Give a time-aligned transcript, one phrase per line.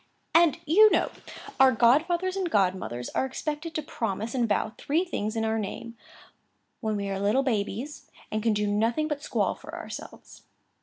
[0.33, 1.11] "And, you know,
[1.59, 5.95] our godfathers and godmothers are expected to promise and vow three things in our name,
[6.79, 10.41] when we are little babies, and can do nothing but squall for ourselves.